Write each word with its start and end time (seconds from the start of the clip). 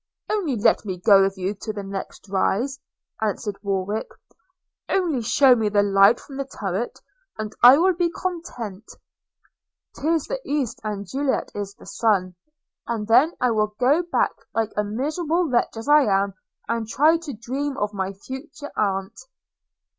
'Only 0.31 0.55
let 0.55 0.83
me 0.83 0.97
go 0.99 1.21
with 1.21 1.37
you 1.37 1.53
to 1.61 1.71
the 1.73 1.83
next 1.83 2.27
rise,' 2.27 2.79
answered 3.21 3.57
Warwick; 3.61 4.09
'only 4.89 5.21
shew 5.21 5.55
me 5.55 5.69
the 5.69 5.83
light 5.83 6.19
from 6.19 6.37
the 6.37 6.45
turret, 6.45 6.97
and 7.37 7.53
I 7.61 7.77
will 7.77 7.93
be 7.93 8.09
content: 8.09 8.83
'It 9.95 10.03
is 10.03 10.25
the 10.25 10.41
East– 10.43 10.81
and 10.83 11.05
Juliet 11.07 11.51
is 11.53 11.75
the 11.75 11.85
Sun!' 11.85 12.33
And 12.87 13.07
then 13.07 13.33
I 13.39 13.51
will 13.51 13.75
go 13.79 14.01
back 14.01 14.31
like 14.55 14.71
a 14.75 14.83
miserable 14.83 15.47
wretch 15.47 15.77
as 15.77 15.87
I 15.87 16.05
am, 16.05 16.33
and 16.67 16.87
try 16.87 17.17
to 17.17 17.33
dream 17.33 17.77
of 17.77 17.93
my 17.93 18.11
future 18.13 18.71
aunt.' 18.75 19.19